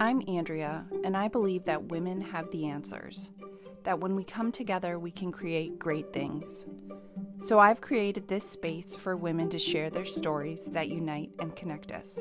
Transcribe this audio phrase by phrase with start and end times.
[0.00, 3.32] I'm Andrea, and I believe that women have the answers.
[3.82, 6.66] That when we come together, we can create great things.
[7.40, 11.90] So I've created this space for women to share their stories that unite and connect
[11.90, 12.20] us.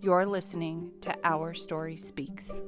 [0.00, 2.60] You're listening to Our Story Speaks.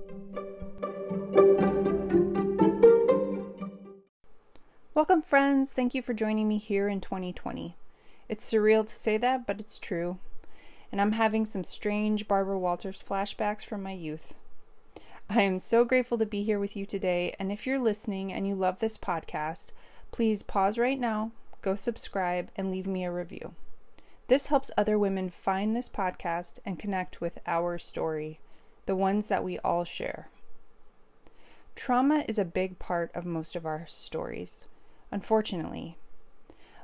[4.93, 5.73] Welcome, friends.
[5.73, 7.77] Thank you for joining me here in 2020.
[8.29, 10.19] It's surreal to say that, but it's true.
[10.93, 14.35] And I'm having some strange Barbara Walters flashbacks from my youth.
[15.29, 17.35] I am so grateful to be here with you today.
[17.41, 19.71] And if you're listening and you love this podcast,
[20.13, 23.55] please pause right now, go subscribe, and leave me a review.
[24.29, 28.39] This helps other women find this podcast and connect with our story,
[28.87, 30.29] the ones that we all share.
[31.75, 34.67] Trauma is a big part of most of our stories
[35.13, 35.99] unfortunately.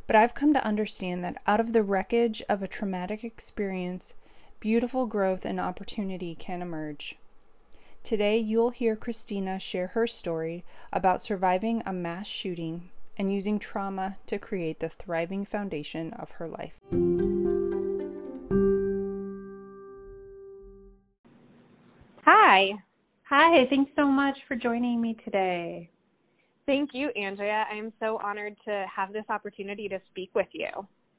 [0.08, 4.14] But I've come to understand that out of the wreckage of a traumatic experience,
[4.58, 7.16] beautiful growth and opportunity can emerge.
[8.02, 14.16] Today, you'll hear Kristina share her story about surviving a mass shooting and using trauma
[14.24, 16.78] to create the thriving foundation of her life.
[22.24, 22.72] Hi.
[23.28, 25.90] Hi, thanks so much for joining me today.
[26.69, 27.64] Thank you, Andrea.
[27.72, 30.69] I'm so honored to have this opportunity to speak with you.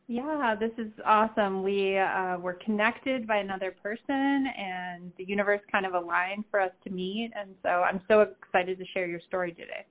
[0.05, 1.63] Yeah, this is awesome.
[1.63, 4.05] We uh, were connected by another person,
[4.45, 7.31] and the universe kind of aligned for us to meet.
[7.35, 9.87] And so I'm so excited to share your story today.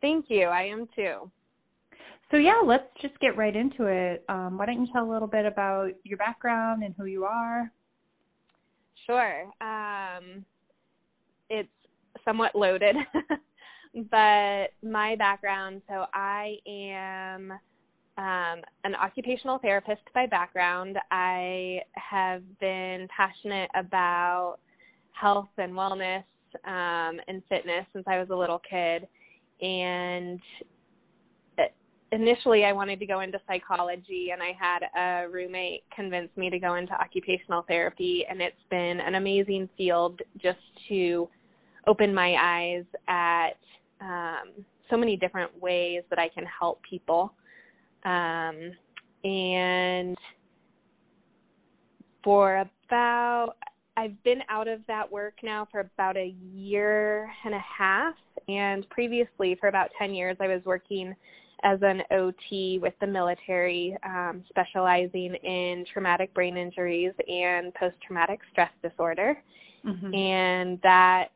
[0.00, 0.46] Thank you.
[0.46, 1.30] I am too.
[2.30, 4.24] So, yeah, let's just get right into it.
[4.30, 7.70] Um, why don't you tell a little bit about your background and who you are?
[9.06, 9.42] Sure.
[9.60, 10.46] Um,
[11.50, 11.68] it's
[12.24, 12.96] somewhat loaded.
[14.10, 17.52] but my background so I am
[18.20, 20.98] um, an occupational therapist by background.
[21.10, 24.58] I have been passionate about
[25.12, 26.24] health and wellness
[26.66, 29.08] um, and fitness since I was a little kid.
[29.62, 30.40] And
[31.58, 31.62] uh,
[32.12, 36.58] initially, I wanted to go into psychology, and I had a roommate convince me to
[36.58, 38.24] go into occupational therapy.
[38.28, 40.58] And it's been an amazing field just
[40.88, 41.28] to
[41.86, 43.56] open my eyes at
[44.00, 47.32] um, so many different ways that I can help people.
[48.04, 48.72] Um,
[49.24, 50.16] and
[52.24, 53.54] for about,
[53.96, 58.14] I've been out of that work now for about a year and a half.
[58.48, 61.14] And previously, for about 10 years, I was working
[61.62, 68.40] as an OT with the military, um, specializing in traumatic brain injuries and post traumatic
[68.50, 69.36] stress disorder.
[69.84, 70.14] Mm-hmm.
[70.14, 71.28] And that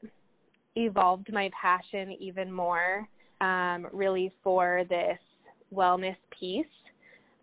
[0.76, 3.08] evolved my passion even more,
[3.40, 5.18] um, really for this
[5.72, 6.66] wellness piece.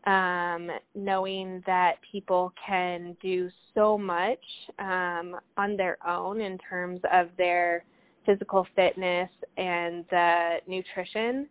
[0.08, 4.40] Um, knowing that people can do so much
[4.80, 7.86] um, on their own in terms of their
[8.26, 11.48] physical fitness and the nutrition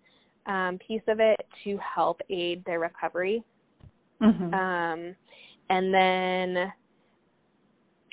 [0.47, 3.45] um, piece of it to help aid their recovery.
[4.21, 4.53] Mm-hmm.
[4.53, 5.15] Um,
[5.69, 6.73] and then,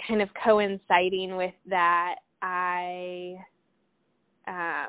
[0.07, 3.37] kind of coinciding with that, I
[4.47, 4.87] um,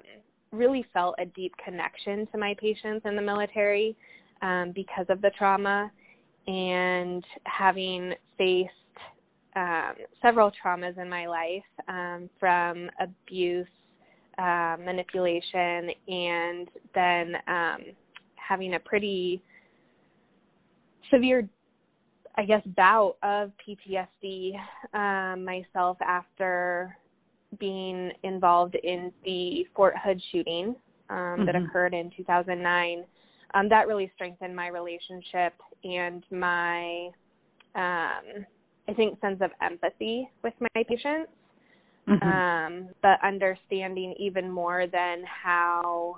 [0.52, 3.96] really felt a deep connection to my patients in the military
[4.42, 5.90] um, because of the trauma.
[6.46, 8.70] And having faced
[9.56, 13.66] um, several traumas in my life um, from abuse,
[14.38, 17.78] uh, manipulation, and then um,
[18.36, 19.42] having a pretty
[21.10, 21.48] severe,
[22.36, 24.54] I guess, bout of PTSD
[24.94, 26.96] um, myself after
[27.58, 30.76] being involved in the Fort Hood shooting
[31.10, 31.46] um, mm-hmm.
[31.46, 33.04] that occurred in 2009,
[33.54, 35.54] um, that really strengthened my relationship
[35.84, 37.06] and my,
[37.74, 38.44] um,
[38.88, 41.30] I think, sense of empathy with my patients.
[42.08, 42.26] Mm-hmm.
[42.26, 46.16] Um, but understanding even more than how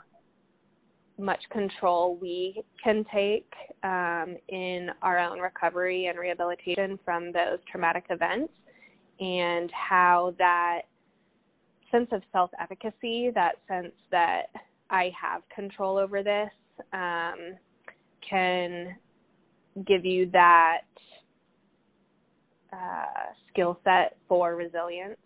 [1.19, 3.53] much control we can take
[3.83, 8.53] um, in our own recovery and rehabilitation from those traumatic events,
[9.19, 10.83] and how that
[11.91, 14.45] sense of self efficacy, that sense that
[14.91, 16.51] I have control over this,
[16.93, 17.57] um,
[18.29, 18.97] can
[19.87, 20.83] give you that
[22.73, 25.19] uh, skill set for resilience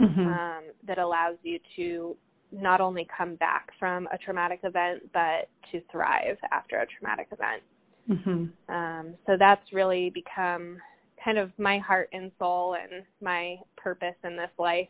[0.00, 0.26] mm-hmm.
[0.26, 2.16] um, that allows you to
[2.50, 7.62] not only come back from a traumatic event, but to thrive after a traumatic event.
[8.08, 8.74] Mm-hmm.
[8.74, 10.78] Um, so that's really become
[11.22, 14.88] kind of my heart and soul and my purpose in this life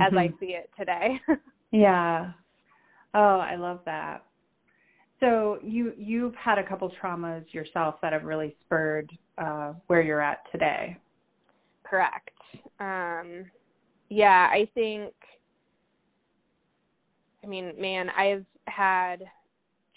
[0.00, 0.18] as mm-hmm.
[0.18, 1.20] I see it today.
[1.70, 2.32] yeah.
[3.14, 4.24] Oh, I love that.
[5.20, 10.20] So you you've had a couple traumas yourself that have really spurred uh, where you're
[10.20, 10.96] at today.
[11.84, 12.30] Correct.
[12.80, 13.44] Um,
[14.08, 15.12] yeah, I think
[17.44, 19.22] I mean, man, I've had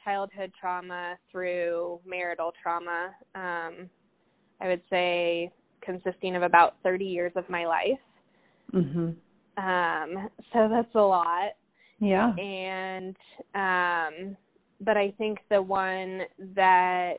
[0.04, 3.12] childhood trauma through marital trauma.
[3.34, 3.90] Um,
[4.62, 5.52] I would say
[5.82, 8.00] consisting of about 30 years of my life.
[8.74, 9.16] Mhm.
[9.58, 11.54] Um, so that's a lot.
[12.00, 12.34] Yeah.
[12.36, 13.16] And
[13.56, 14.38] um,
[14.82, 16.24] but I think the one
[16.56, 17.16] that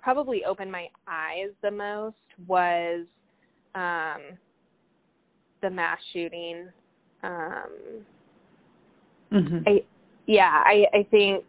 [0.00, 3.06] probably opened my eyes the most was
[3.74, 4.20] um,
[5.62, 6.68] the mass shooting.
[7.22, 8.04] Um,
[9.32, 9.64] Mhm.
[9.66, 9.84] I
[10.26, 11.44] yeah, I I think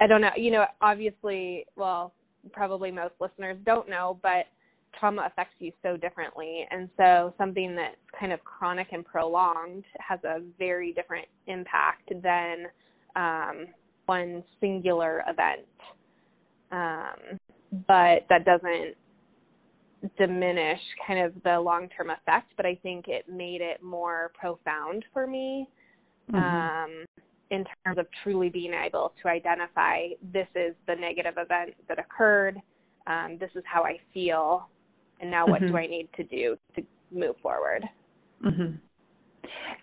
[0.00, 0.30] I don't know.
[0.36, 2.12] You know, obviously, well,
[2.52, 4.46] probably most listeners don't know, but
[4.98, 10.18] trauma affects you so differently, and so something that's kind of chronic and prolonged has
[10.24, 12.66] a very different impact than
[13.14, 13.66] um,
[14.06, 15.66] one singular event.
[16.72, 17.38] Um,
[17.86, 18.94] but that doesn't
[20.18, 25.04] diminish kind of the long term effect, but I think it made it more profound
[25.12, 25.68] for me
[26.32, 26.38] Mhm.
[26.38, 27.06] um,
[27.50, 32.60] in terms of truly being able to identify this is the negative event that occurred,
[33.06, 34.68] um, this is how I feel,
[35.20, 35.68] and now what Mhm.
[35.68, 37.88] do I need to do to move forward?
[38.42, 38.78] Mhm.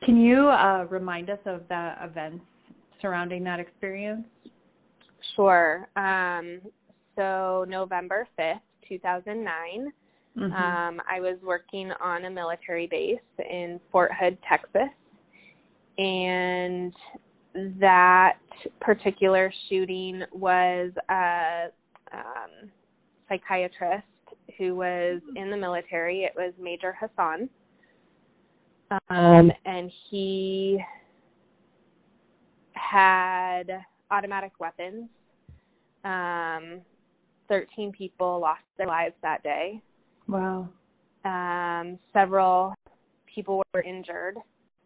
[0.02, 2.46] Can you uh, remind us of the events
[3.02, 4.28] surrounding that experience?
[5.36, 5.88] Sure.
[5.96, 6.62] Um,
[7.16, 9.94] so November 5th, 2009,
[10.36, 10.52] Mhm.
[10.52, 14.90] um, I was working on a military base in Fort Hood, Texas.
[15.98, 16.94] And
[17.80, 18.38] that
[18.82, 21.72] particular shooting was a
[22.12, 22.72] um,
[23.30, 24.08] psychiatrist
[24.58, 26.24] who was in the military.
[26.24, 27.50] It was Major Hassan.
[29.10, 30.80] Um, and he
[32.74, 33.64] had
[34.12, 35.10] automatic weapons.
[36.04, 36.82] Um,
[37.50, 39.82] 13 people lost their lives that day.
[40.28, 40.68] wow.
[41.26, 42.74] Um, several
[43.34, 44.36] people were injured.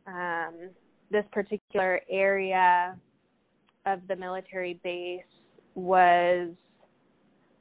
[0.05, 0.69] Um,
[1.09, 2.95] this particular area
[3.85, 5.21] of the military base
[5.73, 6.49] was,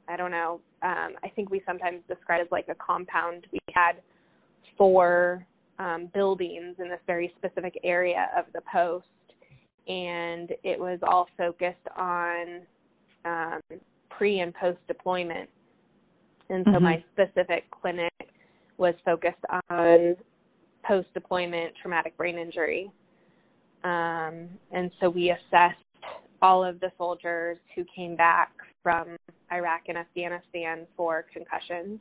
[0.07, 3.47] I don't know, um, I think we sometimes describe it as like a compound.
[3.51, 3.93] We had
[4.77, 5.45] four
[5.79, 9.05] um, buildings in this very specific area of the post,
[9.87, 12.61] and it was all focused on
[13.25, 13.61] um,
[14.09, 15.49] pre and post deployment.
[16.49, 16.81] And so Mhm.
[16.81, 18.13] my specific clinic
[18.77, 20.15] was focused on
[20.83, 22.91] post deployment traumatic brain injury.
[23.83, 25.79] Um, and so we assessed
[26.41, 28.51] all of the soldiers who came back
[28.87, 29.17] from
[29.51, 31.99] Iraq and Afghanistan for concussions.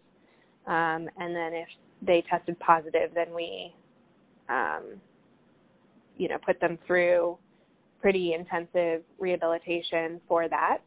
[0.69, 1.69] Um, and then if
[2.00, 3.75] they tested positive, then we,
[4.49, 5.00] um,
[6.17, 7.38] you know, put them through
[8.00, 10.79] pretty intensive rehabilitation for that.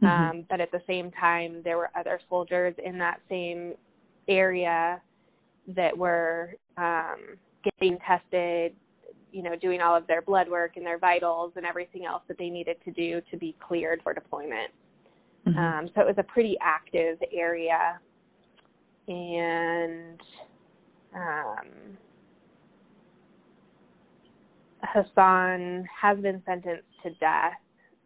[0.00, 0.08] Mhm.
[0.08, 3.74] Um, but at the same time, there were other soldiers in that same
[4.28, 5.02] area
[5.66, 8.76] that were um, getting tested,
[9.32, 12.38] you know, doing all of their blood work and their vitals and everything else that
[12.38, 14.72] they needed to do to be cleared for deployment.
[15.46, 15.56] Mhm.
[15.56, 17.98] Um, so it was a pretty active area,
[19.08, 20.20] and
[21.14, 21.98] um,
[24.82, 27.54] Hassan has been sentenced to death.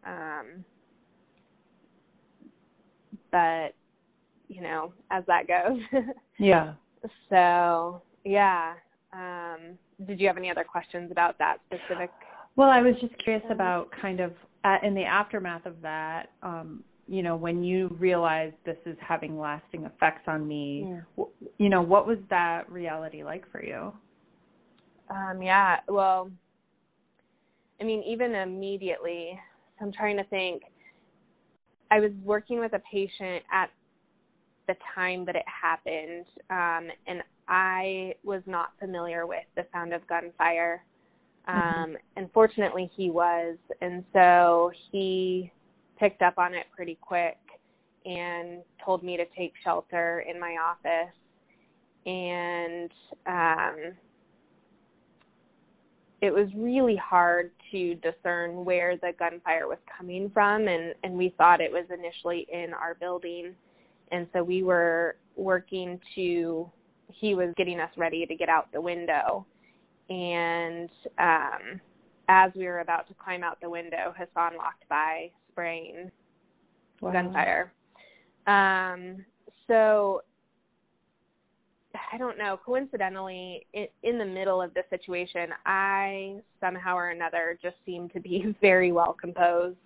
[0.05, 0.65] Um,
[3.31, 3.73] but
[4.47, 5.79] you know, as that goes.
[6.39, 6.73] yeah.
[7.29, 8.73] so yeah.
[9.13, 12.11] Um, did you have any other questions about that specific?
[12.55, 14.33] Well, I was just curious about kind of
[14.63, 19.39] uh, in the aftermath of that, um, you know, when you realized this is having
[19.39, 21.01] lasting effects on me, Yeah.
[21.17, 23.93] w- you know, what was that reality like for you?
[25.09, 25.79] Um, yeah.
[25.87, 26.31] Well,
[27.79, 29.39] I mean, even immediately,
[29.79, 30.63] I'm trying to think.
[31.89, 33.69] I was working with a patient at
[34.67, 40.05] the time that it happened, um, and I was not familiar with the sound of
[40.07, 40.83] gunfire.
[41.47, 45.49] Um, And fortunately, he was, and so he
[45.99, 47.37] picked up on it pretty quick
[48.05, 51.13] and told me to take shelter in my office.
[52.05, 52.91] And
[53.25, 53.93] um,
[56.21, 61.33] it was really hard to discern where the gunfire was coming from and and we
[61.37, 63.53] thought it was initially in our building
[64.11, 66.69] and so we were working to
[67.07, 69.45] he was getting us ready to get out the window
[70.09, 70.89] and
[71.19, 71.79] um
[72.29, 76.11] as we were about to climb out the window Hassan walked by spraying
[77.01, 77.11] Wow.
[77.11, 77.71] gunfire
[78.47, 79.25] um
[79.67, 80.21] so
[82.13, 82.59] I don't know.
[82.63, 88.19] Coincidentally, in, in the middle of this situation, I somehow or another just seemed to
[88.19, 89.77] be very well composed,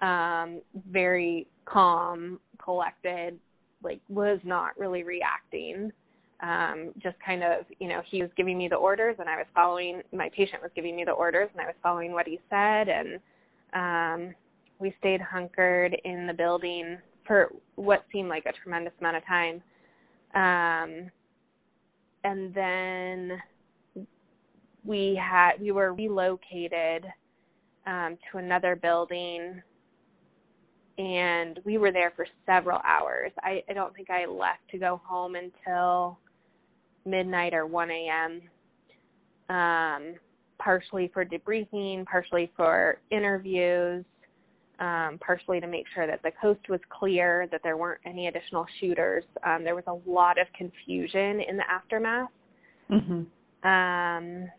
[0.00, 0.60] um,
[0.90, 3.38] very calm, collected,
[3.82, 5.92] like was not really reacting.
[6.40, 9.46] um, just kind of, you know, he was giving me the orders and I was
[9.54, 12.88] following, my patient was giving me the orders and I was following what he said.
[12.88, 13.18] And
[13.72, 14.34] um,
[14.78, 19.62] we stayed hunkered in the building for what seemed like a tremendous amount of time.
[20.34, 21.10] Um,
[22.24, 23.38] and then
[24.84, 27.04] we had, we were relocated
[27.86, 29.62] um, to another building
[30.98, 33.30] and we were there for several hours.
[33.42, 36.18] I, I don't think I left to go home until
[37.04, 38.42] midnight or 1 a.m.
[39.54, 40.14] Um,
[40.58, 44.04] partially for debriefing, partially for interviews,
[44.78, 48.66] um, partially to make sure that the coast was clear, that there weren't any additional
[48.80, 49.24] shooters.
[49.44, 52.28] Um, there was a lot of confusion in the aftermath.
[52.90, 53.68] Mm-hmm.
[53.68, 54.50] Um,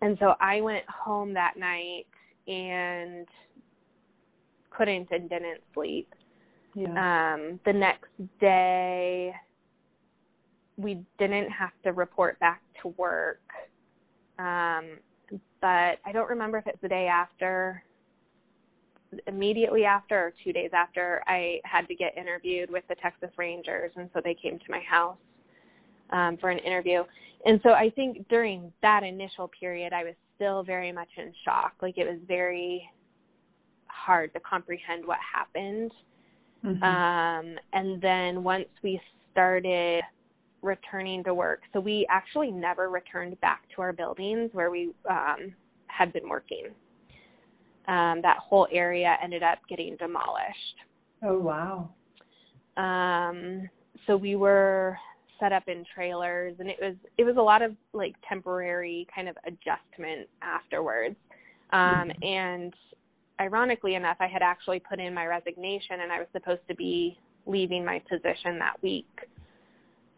[0.00, 2.06] and so I went home that night
[2.46, 3.26] and
[4.70, 6.12] couldn't and didn't sleep.
[6.74, 7.34] Yeah.
[7.34, 9.32] Um, the next day,
[10.76, 13.40] we didn't have to report back to work.
[14.38, 14.98] Um,
[15.60, 17.82] but I don't remember if it's the day after,
[19.26, 23.92] immediately after, or two days after, I had to get interviewed with the Texas Rangers.
[23.96, 25.16] And so they came to my house
[26.10, 27.04] um, for an interview.
[27.44, 31.74] And so I think during that initial period, I was still very much in shock.
[31.80, 32.88] Like it was very
[33.86, 35.92] hard to comprehend what happened.
[36.64, 36.82] Mm-hmm.
[36.82, 39.00] Um, and then once we
[39.32, 40.02] started
[40.62, 45.54] returning to work, so we actually never returned back to our buildings where we um,
[45.86, 46.66] had been working.
[47.88, 50.76] Um, that whole area ended up getting demolished.
[51.22, 51.90] Oh wow!
[52.76, 53.68] Um,
[54.06, 54.96] so we were
[55.40, 59.28] set up in trailers, and it was it was a lot of like temporary kind
[59.28, 61.16] of adjustment afterwards.
[61.72, 62.24] Um, mm-hmm.
[62.24, 62.74] And
[63.40, 67.18] ironically enough, I had actually put in my resignation and I was supposed to be
[67.46, 69.06] leaving my position that week.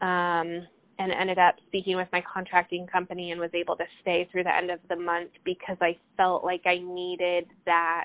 [0.00, 0.66] Um,
[1.00, 4.54] and ended up speaking with my contracting company and was able to stay through the
[4.54, 8.04] end of the month because I felt like I needed that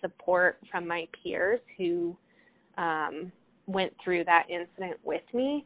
[0.00, 2.16] support from my peers who
[2.76, 3.30] um,
[3.66, 5.64] went through that incident with me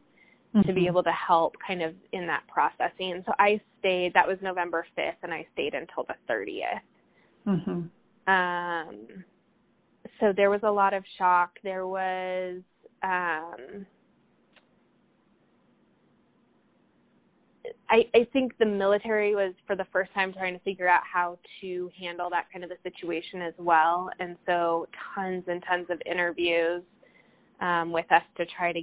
[0.55, 0.67] mm-hmm.
[0.67, 0.87] to be mm-hmm.
[0.89, 3.23] able to help kind of in that processing.
[3.25, 6.79] So I stayed, that was November 5th, and I stayed until the 30th.
[7.47, 8.31] Mm-hmm.
[8.31, 9.23] Um,
[10.19, 11.57] so there was a lot of shock.
[11.63, 12.61] There was
[13.01, 13.87] um,
[17.89, 21.39] I, I think the military was for the first time trying to figure out how
[21.61, 26.01] to handle that kind of a situation as well, and so tons and tons of
[26.05, 26.83] interviews
[27.61, 28.81] um, with us to try to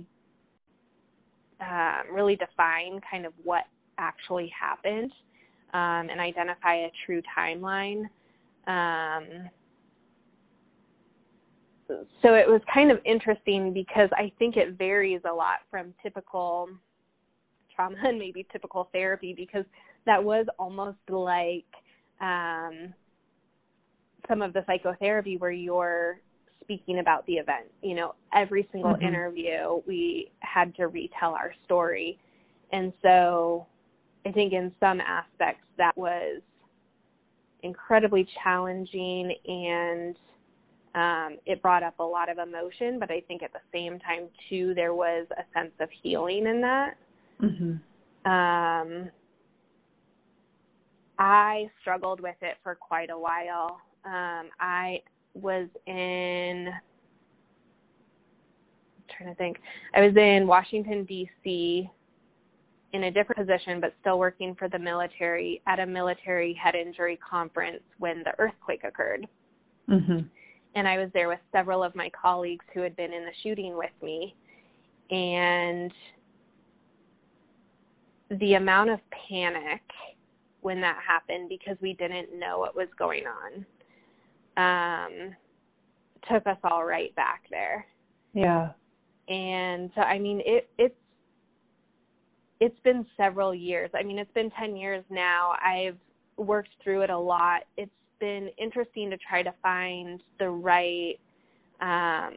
[1.60, 3.64] um, really define kind of what
[3.98, 5.12] actually happened
[5.74, 8.04] um, and identify a true timeline.
[8.66, 9.50] Um,
[12.22, 16.68] so it was kind of interesting because I think it varies a lot from typical
[17.74, 19.64] trauma and maybe typical therapy because
[20.06, 21.64] that was almost like
[22.20, 22.92] um,
[24.28, 26.20] some of the psychotherapy where you're
[26.60, 27.66] speaking about the event.
[27.82, 29.06] You know, every single mm-hmm.
[29.06, 32.18] interview we had to retell our story.
[32.72, 33.66] And so
[34.26, 36.40] I think in some aspects that was
[37.62, 40.16] incredibly challenging and
[40.94, 44.28] um, it brought up a lot of emotion, but I think at the same time
[44.48, 46.96] too there was a sense of healing in that.
[47.42, 48.30] Mm-hmm.
[48.30, 49.10] Um,
[51.18, 53.80] I struggled with it for quite a while.
[54.04, 55.00] Um, I
[55.34, 56.68] was in
[58.96, 59.58] I'm trying to think.
[59.94, 61.90] I was in Washington D.C
[62.94, 67.18] in a different position but still working for the military at a military head injury
[67.28, 69.26] conference when the earthquake occurred.
[69.90, 70.20] Mm-hmm.
[70.76, 73.76] And I was there with several of my colleagues who had been in the shooting
[73.76, 74.34] with me.
[75.10, 75.92] And
[78.40, 79.82] the amount of panic
[80.60, 83.66] when that happened because we didn't know what was going on
[84.56, 85.34] um,
[86.30, 87.86] took us all right back there.
[88.32, 88.70] Yeah.
[89.28, 90.94] And so, I mean, it, it's
[92.60, 93.90] it's been several years.
[93.94, 95.54] I mean, it's been 10 years now.
[95.62, 95.98] I've
[96.36, 97.62] worked through it a lot.
[97.76, 101.16] It's been interesting to try to find the right
[101.80, 102.34] um,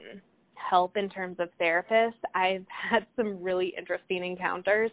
[0.55, 2.13] help in terms of therapists.
[2.33, 4.91] I've had some really interesting encounters.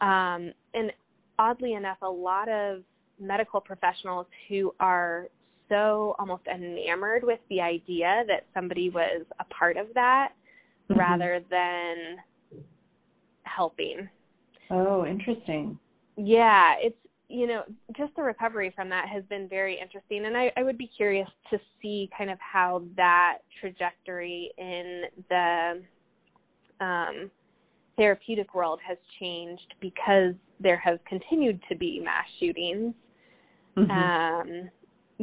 [0.00, 0.92] Um, and
[1.38, 2.82] oddly enough, a lot of
[3.20, 5.28] medical professionals who are
[5.68, 10.32] so almost enamored with the idea that somebody was a part of that
[10.90, 10.98] mm-hmm.
[10.98, 12.16] rather than
[13.44, 14.08] helping
[14.70, 15.78] Oh, interesting.
[16.16, 16.96] Yeah, it's
[17.28, 17.62] you know
[17.96, 21.28] just the recovery from that has been very interesting, and I, I would be curious
[21.50, 25.82] to see kind of how that trajectory in the
[26.80, 27.30] um,
[27.96, 32.94] therapeutic world has changed because there have continued to be mass shootings.
[33.76, 33.90] Mm-hmm.
[33.90, 34.70] Um,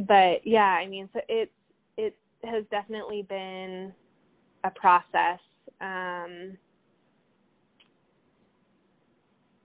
[0.06, 1.50] but yeah, I mean, so it
[1.96, 3.92] it has definitely been
[4.64, 5.40] a process.
[5.80, 6.56] Um,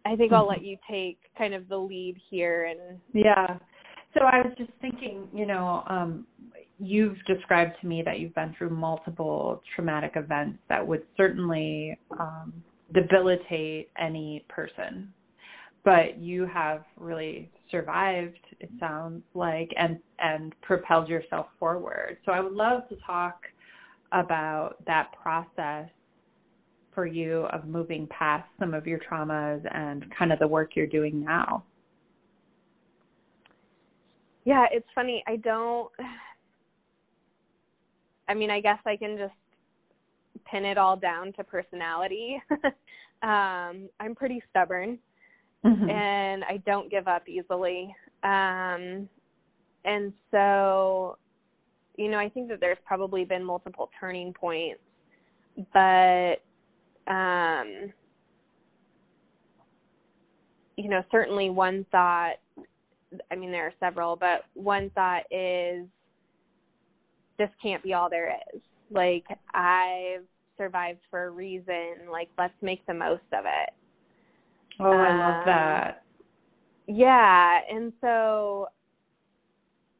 [0.05, 0.65] I think I'll let mm-hmm.
[0.65, 3.57] you take kind of the lead here and yeah.
[4.13, 6.25] So I was just thinking, you know, um,
[6.79, 12.53] you've described to me that you've been through multiple traumatic events that would certainly um,
[12.93, 15.13] debilitate any person,
[15.83, 18.39] but you have really survived.
[18.59, 22.17] It sounds like and and propelled yourself forward.
[22.25, 23.41] So I would love to talk
[24.11, 25.89] about that process
[26.97, 30.87] for you of moving past some of your traumas and kind of the work you're
[30.87, 31.63] doing now?
[34.45, 35.23] Yeah, it's funny.
[35.27, 35.91] I don't
[38.27, 39.35] I mean, I guess I can just
[40.49, 42.41] pin it all down to personality.
[43.21, 44.99] um, I'm pretty stubborn
[45.65, 45.89] mm-hmm.
[45.89, 47.95] and I don't give up easily.
[48.23, 49.09] Um,
[49.85, 51.17] and so,
[51.97, 54.79] you know, I think that there's probably been multiple turning points,
[55.73, 56.35] but
[57.07, 57.93] um,
[60.75, 62.35] you know, certainly one thought,
[63.31, 65.85] I mean, there are several, but one thought is
[67.39, 68.61] this can't be all there is.
[68.91, 70.25] Like, I've
[70.57, 72.09] survived for a reason.
[72.11, 73.73] Like, let's make the most of it.
[74.79, 76.03] Oh, I um, love that.
[76.87, 77.59] Yeah.
[77.69, 78.67] And so,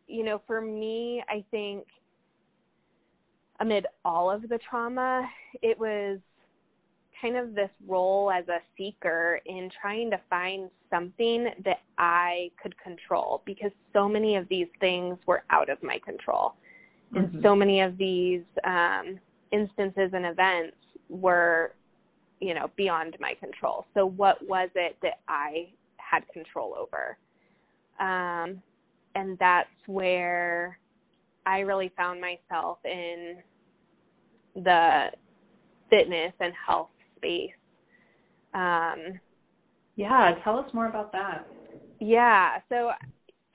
[0.08, 1.86] you know, for me, I think
[3.60, 5.28] amid all of the trauma,
[5.62, 6.20] it was
[7.22, 12.76] kind of this role as a seeker in trying to find something that I could
[12.80, 16.54] control because so many of these things were out of my control.
[17.14, 17.36] Mm-hmm.
[17.36, 19.20] And so many of these um,
[19.52, 20.76] instances and events
[21.10, 21.74] were,
[22.40, 23.86] you know, beyond my control.
[23.94, 27.18] So, what was it that I had control over?
[28.00, 28.62] Um,
[29.16, 30.78] and that's where
[31.46, 33.38] I really found myself in
[34.56, 35.08] the
[35.90, 37.52] fitness and health space.
[38.54, 39.20] Um,
[39.96, 41.48] yeah, tell us more about that.
[42.00, 42.92] Yeah, so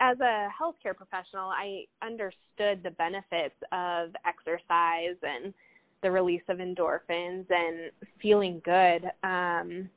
[0.01, 5.55] as a healthcare professional, I understood the benefits of exercise and
[6.03, 9.05] the release of endorphins and feeling good.
[9.23, 9.89] Um,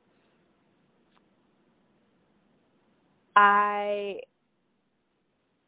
[3.34, 4.20] I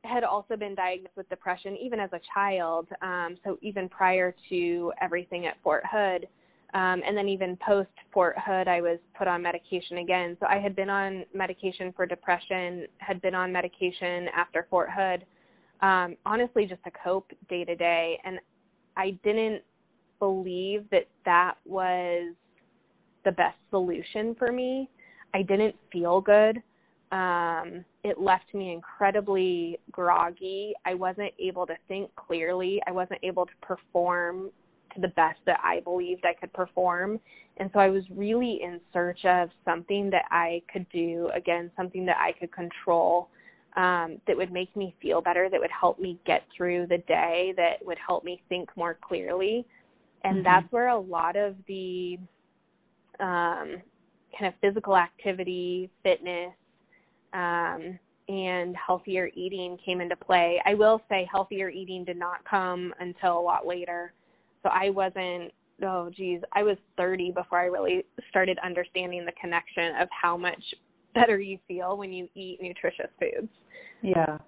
[0.04, 2.88] had also been diagnosed with depression even as a child.
[3.02, 6.26] Um, so even prior to everything at Fort Hood,
[6.74, 10.36] um, and then even post Fort Hood, I was put on medication again.
[10.40, 15.24] So I had been on medication for depression, had been on medication after Fort Hood,
[15.80, 18.18] um, honestly, just to cope day to day.
[18.24, 18.38] And
[18.96, 19.62] I didn't
[20.18, 22.34] believe that that was
[23.24, 24.88] the best solution for me.
[25.34, 26.62] I didn't feel good.
[27.10, 30.74] Um, it left me incredibly groggy.
[30.84, 32.80] I wasn't able to think clearly.
[32.86, 34.50] I wasn't able to perform
[34.94, 37.18] to the best that I believed I could perform.
[37.58, 42.06] And so I was really in search of something that I could do, again, something
[42.06, 43.28] that I could control,
[43.76, 47.52] um, that would make me feel better, that would help me get through the day,
[47.56, 49.66] that would help me think more clearly.
[50.24, 50.44] And mm-hmm.
[50.44, 52.18] that's where a lot of the
[53.20, 53.82] um,
[54.36, 56.52] kind of physical activity, fitness,
[57.32, 60.60] um, and healthier eating came into play.
[60.66, 64.12] I will say healthier eating did not come until a lot later.
[64.62, 65.52] So I wasn't,
[65.82, 70.62] oh, geez, I was 30 before I really started understanding the connection of how much
[71.14, 73.50] better you feel when you eat nutritious foods.
[74.02, 74.38] Yeah.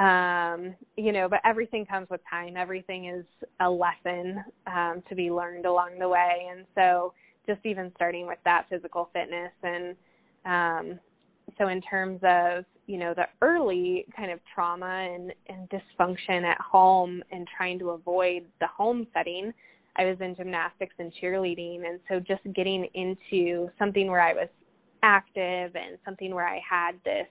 [0.00, 2.56] Um, you know, but everything comes with time.
[2.56, 3.24] Everything is
[3.60, 6.48] a lesson um, to be learned along the way.
[6.50, 7.12] And so
[7.46, 9.96] just even starting with that physical fitness and
[10.46, 10.98] um,
[11.58, 16.58] so in terms of you know the early kind of trauma and, and dysfunction at
[16.60, 19.52] home and trying to avoid the home setting
[19.96, 24.48] i was in gymnastics and cheerleading and so just getting into something where i was
[25.02, 27.26] active and something where i had this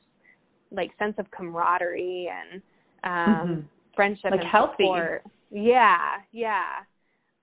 [0.71, 2.62] like sense of camaraderie and
[3.03, 3.62] um mm-hmm.
[3.95, 5.23] friendship like and healthy support.
[5.51, 6.63] yeah yeah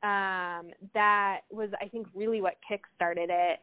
[0.02, 3.60] um that was i think really what kick started it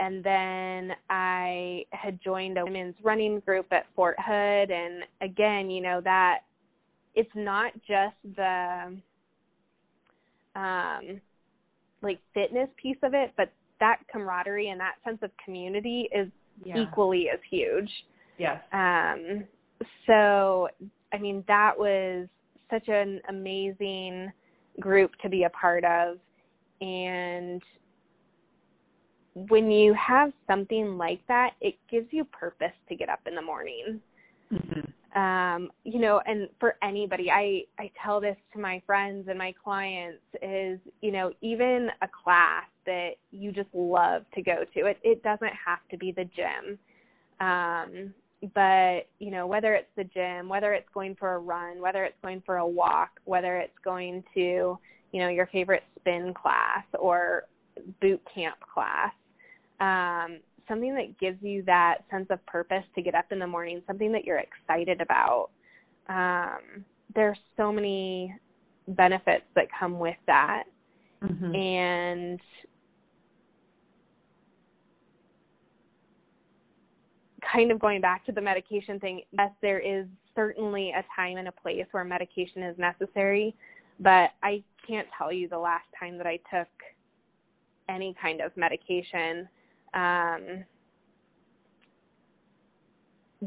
[0.00, 5.80] and then I had joined a women's running group at Fort Hood and again, you
[5.80, 6.40] know, that
[7.14, 8.96] it's not just the
[10.56, 11.20] um
[12.02, 16.28] like fitness piece of it, but that camaraderie and that sense of community is
[16.64, 16.82] yeah.
[16.82, 17.90] equally as huge.
[18.38, 18.60] Yes.
[18.72, 19.44] Um
[20.06, 20.68] so
[21.12, 22.28] I mean that was
[22.70, 24.32] such an amazing
[24.80, 26.18] group to be a part of
[26.80, 27.62] and
[29.34, 33.42] when you have something like that, it gives you purpose to get up in the
[33.42, 34.00] morning.
[34.52, 35.20] Mm-hmm.
[35.20, 39.54] Um, you know, and for anybody, I I tell this to my friends and my
[39.62, 44.86] clients is, you know, even a class that you just love to go to.
[44.86, 46.78] It it doesn't have to be the gym.
[47.40, 48.14] Um,
[48.54, 52.16] but you know whether it's the gym whether it's going for a run whether it's
[52.22, 54.78] going for a walk whether it's going to
[55.12, 57.44] you know your favorite spin class or
[58.00, 59.12] boot camp class
[59.80, 63.82] um, something that gives you that sense of purpose to get up in the morning,
[63.86, 65.50] something that you're excited about.
[66.08, 68.34] Um, there's so many
[68.88, 70.64] benefits that come with that.
[71.22, 71.54] Mm-hmm.
[71.54, 72.40] And
[77.54, 81.48] kind of going back to the medication thing, yes, there is certainly a time and
[81.48, 83.54] a place where medication is necessary,
[84.00, 86.68] but I can't tell you the last time that I took
[87.88, 89.48] any kind of medication
[89.94, 90.64] um,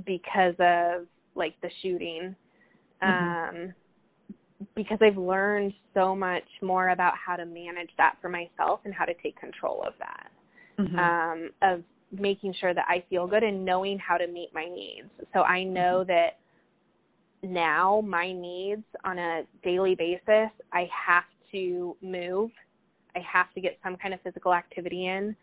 [0.06, 2.36] because of like the shooting.
[3.04, 3.68] Mm-hmm.
[3.68, 3.74] Um,
[4.76, 9.06] because I've learned so much more about how to manage that for myself and how
[9.06, 10.32] to take control of that.
[10.80, 10.98] Mm-hmm.
[10.98, 15.10] Um, of making sure that I feel good and knowing how to meet my needs.
[15.34, 16.12] So I know mm-hmm.
[16.12, 16.40] that
[17.44, 22.52] now my needs on a daily basis, I have to move.
[23.16, 25.36] I have to get some kind of physical activity in.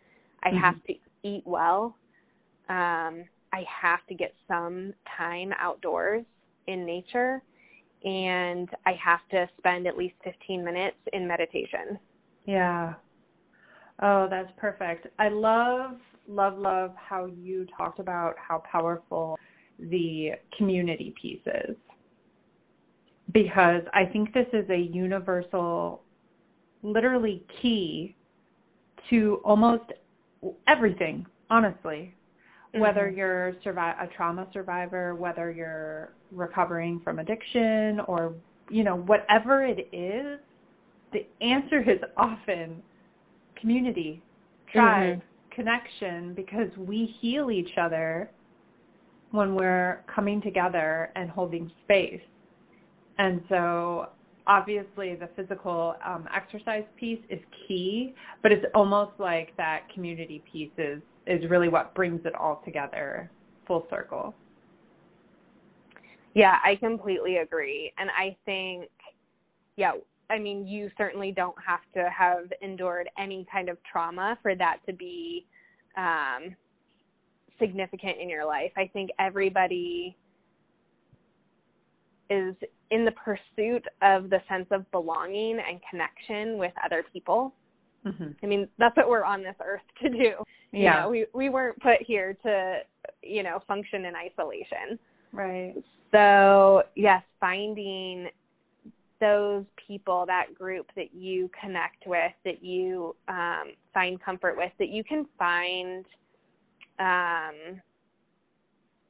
[0.43, 0.57] I mm-hmm.
[0.57, 1.95] have to eat well.
[2.69, 6.25] Um, I have to get some time outdoors
[6.67, 7.41] in nature,
[8.03, 11.97] and I have to spend at least 15 minutes in meditation.
[12.45, 12.95] Yeah.
[14.01, 15.07] Oh, that's perfect.
[15.19, 15.95] I love,
[16.27, 19.37] love, love how you talked about how powerful
[19.79, 21.75] the community piece is.
[23.31, 26.03] Because I think this is a universal,
[26.83, 28.15] literally key
[29.09, 29.91] to almost
[30.67, 32.13] everything, honestly.
[32.73, 32.81] Mm-hmm.
[32.81, 38.33] Whether you're survi- a trauma survivor, whether you're recovering from addiction, or
[38.69, 40.39] you know whatever it is,
[41.13, 42.81] the answer is often
[43.59, 44.21] community,
[44.71, 45.34] tribe, mm-hmm.
[45.55, 48.29] Connection, because we heal each other
[49.31, 52.21] when we're coming together and holding space.
[53.17, 54.09] And so
[54.47, 58.13] obviously the physical um, exercise piece is key,
[58.43, 63.31] but it's almost like that community piece is is really what brings it all together
[63.65, 64.35] full circle.
[66.35, 67.91] Yeah, I completely agree.
[67.97, 68.89] And I think
[69.75, 69.93] yeah,
[70.29, 74.77] I mean, you certainly don't have to have endured any kind of trauma for that
[74.87, 75.45] to be
[75.97, 76.55] um,
[77.59, 78.71] significant in your life.
[78.75, 80.15] I think everybody
[82.29, 82.55] is
[82.91, 87.53] in the pursuit of the sense of belonging and connection with other people.
[88.05, 88.31] Mm-hmm.
[88.43, 90.17] I mean, that's what we're on this earth to do.
[90.71, 91.01] You yeah.
[91.01, 92.79] Know, we we weren't put here to,
[93.23, 94.99] you know, function in isolation.
[95.31, 95.73] Right.
[96.11, 98.27] So, yes, finding
[99.25, 104.89] those people, that group that you connect with, that you um, find comfort with, that
[104.89, 106.05] you can find
[106.99, 107.81] um,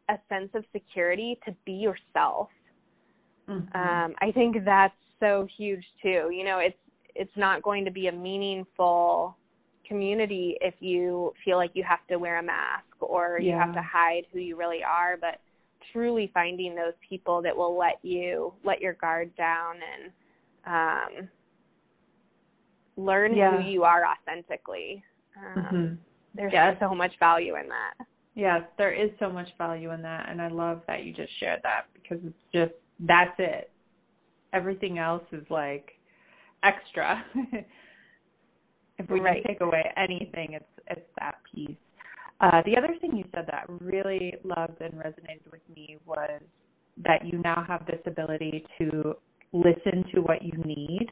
[0.10, 2.50] a sense of security to be yourself
[3.50, 3.78] Mm-hmm.
[3.78, 6.30] Um, I think that's so huge too.
[6.32, 6.78] You know, it's
[7.16, 9.38] it's not going to be a meaningful
[9.88, 13.52] community if you feel like you have to wear a mask or yeah.
[13.52, 15.40] you have to hide who you really are, but
[15.92, 20.12] truly finding those people that will let you let your guard down and
[20.66, 21.30] um,
[22.98, 23.62] learn yeah.
[23.62, 25.04] who you are authentically.
[25.38, 25.94] Um, mm-hmm.
[26.36, 26.76] There's yes.
[26.80, 28.06] so much value in that.
[28.36, 31.62] Yes, there is so much value in that, and I love that you just shared
[31.64, 33.72] that because it's just that's it.
[34.54, 35.92] Everything else is like
[36.64, 37.24] extra.
[38.98, 39.44] if we right.
[39.48, 41.78] take away anything, it's it's that piece.
[42.42, 46.42] Uh, the other thing you said that really loved and resonated with me was
[47.04, 49.16] that you now have this ability to
[49.54, 51.08] listen to what you need,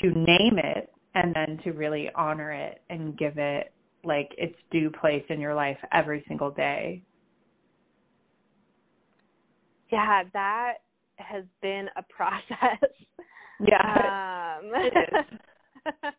[0.00, 3.72] to name it, and then to really honor it and give it
[4.04, 7.02] like its due place in your life every single day.
[9.90, 10.74] Yeah, that
[11.16, 12.90] has been a process.
[13.60, 14.58] Yeah.
[14.58, 16.12] Um, it is.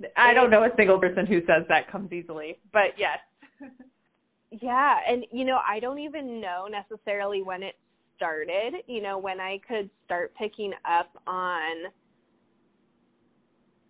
[0.16, 3.18] I don't know a single person who says that comes easily, but yes.
[4.62, 7.76] yeah, and you know, I don't even know necessarily when it
[8.16, 11.90] started, you know, when I could start picking up on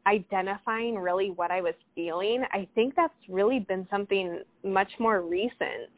[0.07, 2.44] identifying really what I was feeling.
[2.52, 5.90] I think that's really been something much more recent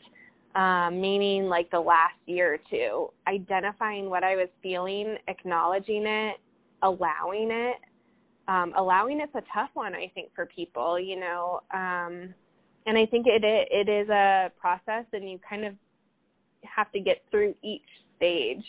[0.55, 6.37] um, meaning like the last year or two, identifying what I was feeling, acknowledging it,
[6.83, 7.77] allowing it.
[8.49, 10.99] Um, allowing it's a tough one, I think, for people.
[10.99, 12.35] You know, um,
[12.91, 15.75] and I think it it is a process, and you kind of
[16.65, 18.65] have to get through each stage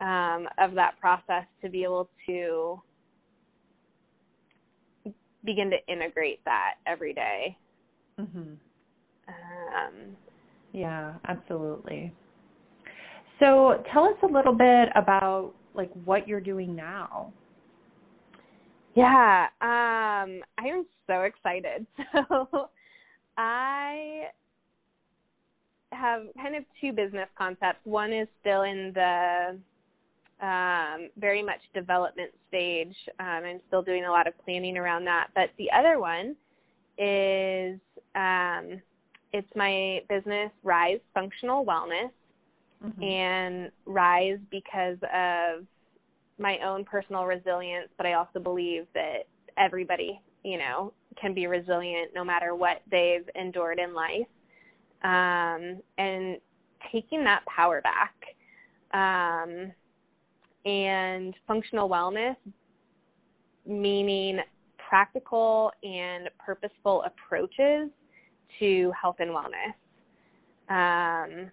[0.00, 2.80] um, of that process to be able to
[5.44, 7.58] begin to integrate that every day.
[8.20, 8.56] Mhm.
[9.26, 10.16] Um,
[10.70, 12.12] yeah, absolutely.
[13.40, 17.32] So, tell us a little bit about like what you're doing now.
[18.94, 21.88] Yeah, um, I am so excited.
[22.28, 22.70] So,
[23.36, 24.24] I
[25.92, 27.80] have kind of two business concepts.
[27.84, 29.58] One is still in the
[30.44, 32.94] um, very much development stage.
[33.20, 35.28] Um, I'm still doing a lot of planning around that.
[35.34, 36.36] But the other one
[36.98, 37.78] is
[38.14, 38.80] um,
[39.32, 42.10] it's my business, Rise Functional Wellness,
[42.84, 43.02] Mm-hmm.
[43.02, 45.64] and Rise because of
[46.38, 52.10] my own personal resilience, but I also believe that everybody, you know, can be resilient
[52.14, 54.26] no matter what they've endured in life.
[55.04, 56.38] Um, and
[56.90, 58.14] taking that power back.
[58.94, 59.72] Um,
[60.64, 62.36] and functional wellness,
[63.66, 64.38] meaning
[64.88, 67.90] practical and purposeful approaches
[68.58, 69.74] to health and wellness.
[70.68, 71.50] Um,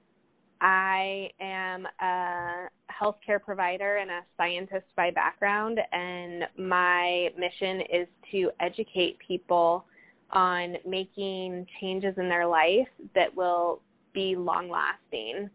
[0.61, 8.51] I am a healthcare provider and a scientist by background, and my mission is to
[8.59, 9.85] educate people
[10.31, 13.81] on making changes in their life that will
[14.13, 15.49] be long lasting.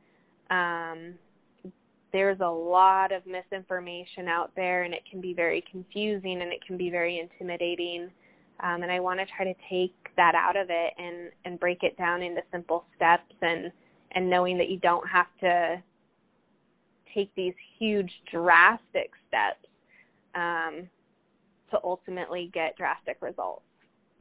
[0.50, 1.14] Um,
[2.12, 6.64] there's a lot of misinformation out there, and it can be very confusing and it
[6.66, 8.08] can be very intimidating.
[8.62, 11.82] Um, and I want to try to take that out of it and, and break
[11.82, 13.72] it down into simple steps and
[14.14, 15.83] and knowing that you don't have to
[17.14, 19.66] take these huge drastic steps
[20.35, 20.88] um,
[21.70, 23.62] to ultimately get drastic results.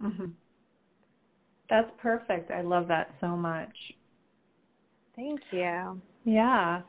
[0.02, 0.26] Mm-hmm.
[1.70, 2.52] That's perfect.
[2.52, 3.74] I love that so much.
[5.16, 6.02] Thank you.
[6.24, 6.82] Yeah.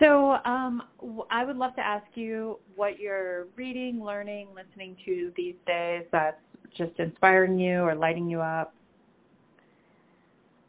[0.00, 0.82] So um,
[1.30, 6.40] I would love to ask you what you're reading, learning, listening to these days that's
[6.76, 8.74] just inspiring you or lighting you up.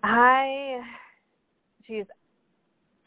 [0.04, 0.82] I
[1.88, 2.06] geez,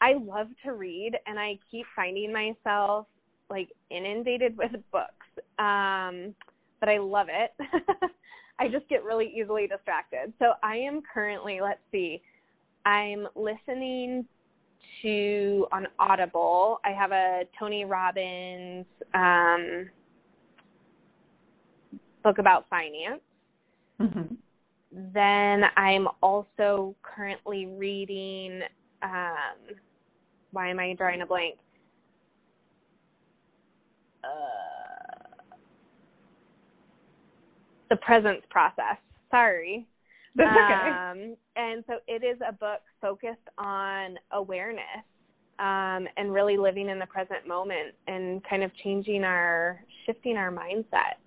[0.01, 3.07] I love to read and I keep finding myself
[3.49, 5.25] like inundated with books.
[5.59, 6.35] Um,
[6.79, 7.51] but I love it.
[8.59, 10.33] I just get really easily distracted.
[10.39, 12.21] So I am currently, let's see,
[12.85, 14.25] I'm listening
[15.01, 16.79] to on Audible.
[16.85, 19.89] I have a Tony Robbins um,
[22.23, 23.21] book about finance.
[23.99, 24.35] Mm-hmm
[25.13, 28.61] then I'm also currently reading.
[29.03, 29.75] Um,
[30.51, 31.55] why am I drawing a blank?
[34.23, 35.35] Uh,
[37.89, 38.97] the presence process.
[39.29, 39.85] Sorry.
[40.35, 40.89] That's okay.
[40.89, 45.05] Um, and so it is a book focused on awareness
[45.59, 50.51] um, and really living in the present moment and kind of changing our, shifting our
[50.51, 51.17] mindset.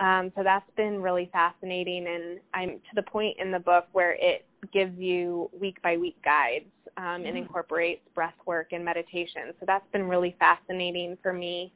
[0.00, 4.16] Um, so that's been really fascinating, and I'm to the point in the book where
[4.18, 6.64] it gives you week by week guides
[6.96, 7.38] um, and Mm.
[7.38, 9.52] incorporates breath work and meditation.
[9.60, 11.72] So that's been really fascinating for me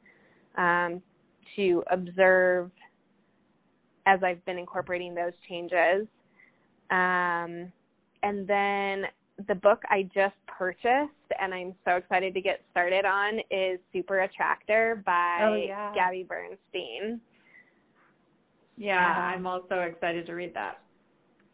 [0.57, 1.03] um,
[1.57, 2.71] to observe
[4.07, 6.07] as I've been incorporating those changes.
[6.91, 7.71] Um,
[8.23, 9.05] and then
[9.47, 14.21] the book I just purchased and I'm so excited to get started on is Super
[14.21, 15.95] Attractor by Oh, yeah.
[15.95, 17.21] Gabby Bernstein.
[18.79, 20.83] Yeah, Um, I'm also excited to read that.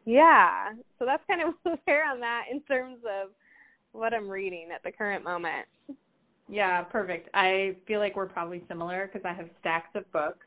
[0.05, 0.73] Yeah.
[0.99, 3.31] So that's kind of where I'm at in terms of
[3.93, 5.67] what I'm reading at the current moment.
[6.49, 7.29] Yeah, perfect.
[7.35, 10.47] I feel like we're probably similar because I have stacks of books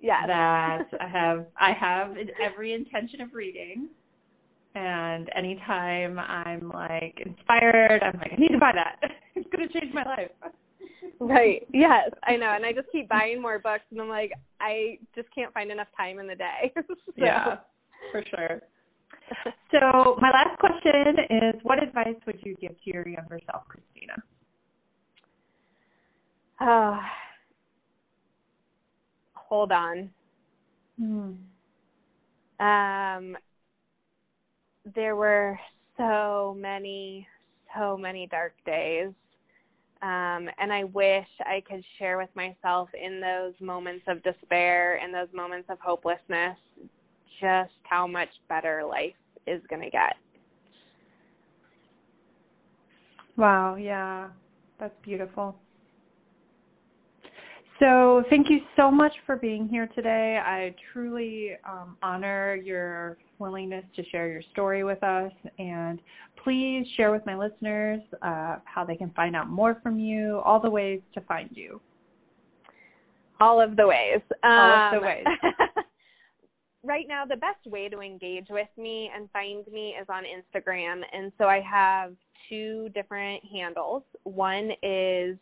[0.00, 0.26] Yes.
[0.26, 3.88] that I have I have every intention of reading.
[4.74, 9.00] And anytime I'm like inspired, I'm like, I need to buy that.
[9.34, 10.30] It's gonna change my life.
[11.20, 11.66] Right.
[11.72, 12.52] Yes, I know.
[12.54, 15.88] And I just keep buying more books and I'm like, I just can't find enough
[15.96, 16.72] time in the day.
[16.76, 16.84] so.
[17.16, 17.56] Yeah,
[18.12, 18.60] for sure.
[19.72, 24.22] So my last question is what advice would you give to your younger self, Kristina?
[26.60, 27.00] Oh.
[29.34, 30.10] Hold on.
[32.60, 33.36] Um
[34.94, 35.58] there were
[35.96, 37.26] so many
[37.76, 39.12] so many dark days.
[40.02, 45.12] Um and I wish I could share with myself in those moments of despair and
[45.12, 46.56] those moments of hopelessness
[47.40, 49.14] just how much better life
[49.46, 50.14] is going to get.
[53.36, 54.28] Wow, yeah.
[54.80, 55.56] That's beautiful.
[57.80, 60.40] So, thank you so much for being here today.
[60.44, 65.32] I truly um, honor your willingness to share your story with us.
[65.58, 66.00] And
[66.42, 70.60] please share with my listeners uh, how they can find out more from you, all
[70.60, 71.80] the ways to find you.
[73.40, 74.20] All of the ways.
[74.42, 75.24] All of the um, ways.
[76.84, 81.02] right now, the best way to engage with me and find me is on Instagram.
[81.12, 82.14] And so I have
[82.48, 84.02] two different handles.
[84.24, 85.36] One is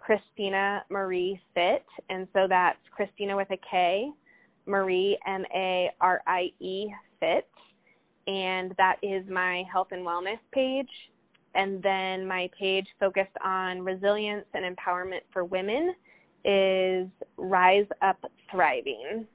[0.00, 4.10] Kristina Marie Fit, and so that's Kristina with a K,
[4.66, 6.88] Marie M A R I E
[7.20, 7.46] Fit,
[8.26, 10.88] and that is my health and wellness page.
[11.54, 15.94] And then my page focused on resilience and empowerment for women
[16.44, 19.26] is Rise Up Thriving.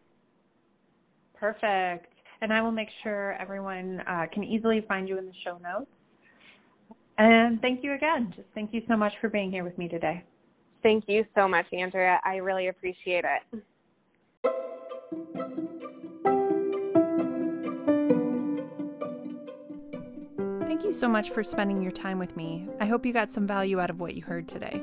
[1.38, 2.08] Perfect.
[2.42, 5.92] And I will make sure everyone uh, can easily find you in the show notes.
[7.18, 8.34] And thank you again.
[8.36, 10.24] Just thank you so much for being here with me today.
[10.84, 12.20] Thank you so much, Andrea.
[12.24, 13.26] I really appreciate
[15.24, 15.62] it.
[20.86, 22.70] You so much for spending your time with me.
[22.80, 24.82] I hope you got some value out of what you heard today.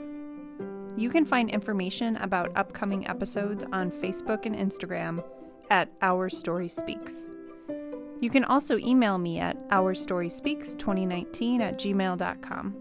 [0.96, 5.24] You can find information about upcoming episodes on Facebook and Instagram
[5.70, 7.30] at Our Story Speaks.
[8.20, 12.76] You can also email me at ourstoryspeaks2019 at gmail.com.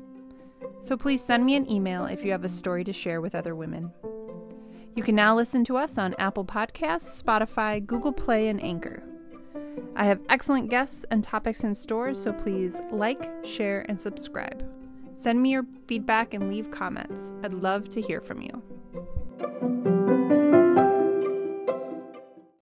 [0.82, 3.56] So please send me an email if you have a story to share with other
[3.56, 3.92] women.
[4.96, 9.04] You can now listen to us on Apple Podcasts, Spotify, Google Play, and Anchor.
[9.96, 14.64] I have excellent guests and topics in store, so please like, share, and subscribe.
[15.14, 17.34] Send me your feedback and leave comments.
[17.44, 19.71] I'd love to hear from you.